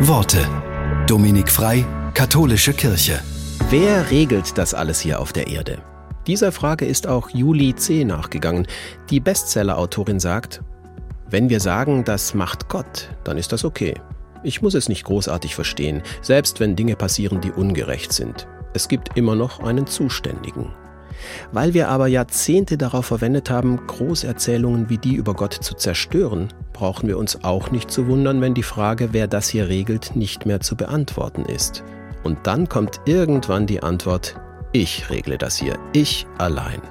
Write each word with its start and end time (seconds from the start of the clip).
Worte. 0.00 0.46
Dominik 1.06 1.50
Frei, 1.50 1.84
Katholische 2.12 2.74
Kirche. 2.74 3.18
Wer 3.70 4.10
regelt 4.10 4.58
das 4.58 4.74
alles 4.74 5.00
hier 5.00 5.18
auf 5.18 5.32
der 5.32 5.46
Erde? 5.46 5.78
Dieser 6.26 6.52
Frage 6.52 6.84
ist 6.84 7.06
auch 7.06 7.30
Julie 7.30 7.74
C. 7.74 8.04
nachgegangen. 8.04 8.66
Die 9.08 9.20
Bestseller-Autorin 9.20 10.20
sagt, 10.20 10.60
wenn 11.30 11.48
wir 11.48 11.60
sagen, 11.60 12.04
das 12.04 12.34
macht 12.34 12.68
Gott, 12.68 13.08
dann 13.24 13.38
ist 13.38 13.52
das 13.52 13.64
okay. 13.64 13.94
Ich 14.42 14.60
muss 14.60 14.74
es 14.74 14.90
nicht 14.90 15.04
großartig 15.04 15.54
verstehen, 15.54 16.02
selbst 16.20 16.60
wenn 16.60 16.76
Dinge 16.76 16.94
passieren, 16.94 17.40
die 17.40 17.50
ungerecht 17.50 18.12
sind. 18.12 18.46
Es 18.74 18.88
gibt 18.88 19.16
immer 19.16 19.34
noch 19.34 19.60
einen 19.60 19.86
Zuständigen. 19.86 20.74
Weil 21.52 21.72
wir 21.72 21.88
aber 21.88 22.06
Jahrzehnte 22.06 22.76
darauf 22.76 23.06
verwendet 23.06 23.48
haben, 23.48 23.86
Großerzählungen 23.86 24.90
wie 24.90 24.98
die 24.98 25.14
über 25.14 25.32
Gott 25.32 25.54
zu 25.54 25.74
zerstören, 25.74 26.48
brauchen 26.76 27.08
wir 27.08 27.16
uns 27.16 27.42
auch 27.42 27.70
nicht 27.70 27.90
zu 27.90 28.06
wundern, 28.06 28.42
wenn 28.42 28.52
die 28.52 28.62
Frage, 28.62 29.08
wer 29.12 29.26
das 29.26 29.48
hier 29.48 29.68
regelt, 29.68 30.14
nicht 30.14 30.44
mehr 30.44 30.60
zu 30.60 30.76
beantworten 30.76 31.46
ist. 31.46 31.82
Und 32.22 32.46
dann 32.46 32.68
kommt 32.68 33.00
irgendwann 33.06 33.66
die 33.66 33.82
Antwort, 33.82 34.36
ich 34.72 35.08
regle 35.08 35.38
das 35.38 35.56
hier, 35.56 35.78
ich 35.94 36.26
allein. 36.36 36.82